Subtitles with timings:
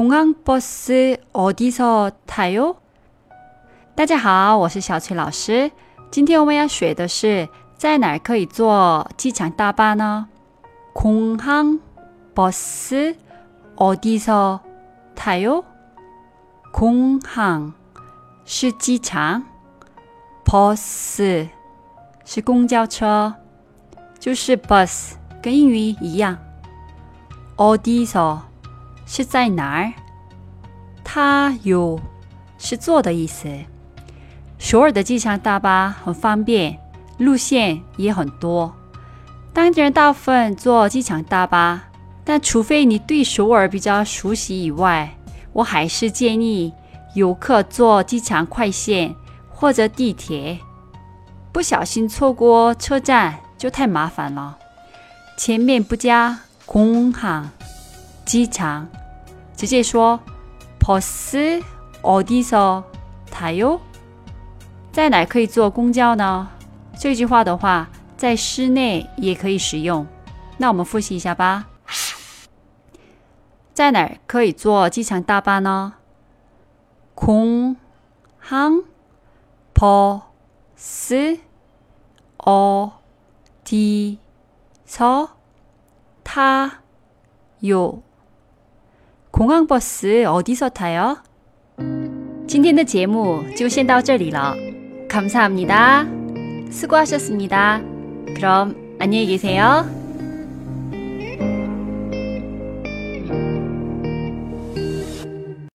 [0.00, 2.78] 공항버스어디서타 요？
[3.94, 5.70] 大家好，我是小崔老师。
[6.10, 10.26] 今天我们要学的是在哪儿可以坐机场大巴呢？
[10.94, 11.80] 공항
[12.34, 13.14] 버스
[13.76, 14.60] 어디서
[15.14, 15.64] 타 요？
[16.72, 17.70] 空항
[18.46, 19.42] 是机场，
[20.46, 21.46] 버스
[22.24, 23.34] 是公交车，
[24.18, 25.10] 就是 bus，
[25.42, 26.38] 跟英语一样。
[27.58, 28.46] 어디 서？
[29.12, 29.92] 是在哪儿？
[31.02, 31.98] 它有
[32.58, 33.48] 是坐的意思。
[34.56, 36.78] 首尔的机场大巴很方便，
[37.18, 38.72] 路线也很多。
[39.52, 41.88] 当地人大部分坐机场大巴，
[42.22, 45.12] 但除非你对首尔比较熟悉以外，
[45.54, 46.72] 我还是建议
[47.14, 49.12] 游客坐机场快线
[49.50, 50.56] 或者地铁。
[51.50, 54.56] 不小心错过车站就太麻烦了。
[55.36, 57.50] 前面不加空行
[58.24, 58.86] 机场。
[59.60, 60.18] 直接说，
[60.78, 61.62] 버스
[62.00, 62.82] 어디서
[63.30, 63.78] 타 요？
[64.90, 66.48] 在哪可以坐公交呢？
[66.98, 70.06] 这句话的话，在室内也可以使用。
[70.56, 71.66] 那我们复习一下吧。
[73.74, 75.92] 在哪可以坐机场大巴呢？
[77.14, 77.76] 공
[78.42, 78.82] 항
[79.74, 80.22] 버
[80.74, 81.40] 스
[82.46, 82.92] 어
[83.66, 84.16] 디
[84.88, 85.28] 서
[86.24, 86.70] 타
[87.64, 88.00] 요？
[89.40, 91.16] 공항 버스 어디서 타요?
[92.46, 94.18] 今天的节目就先到这
[95.08, 96.04] 감사합니다.
[96.70, 97.80] 수고하셨습니다.
[98.36, 99.99] 그럼 안녕히 계세요.